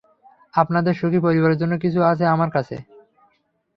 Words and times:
আপনাদের 0.53 0.93
সুখী 0.93 1.19
পরিবারের 1.19 1.59
জন্য 1.61 1.73
কিছু 1.77 1.99
আছে 2.03 2.25
আমার 2.25 2.49
কাছে। 2.51 2.75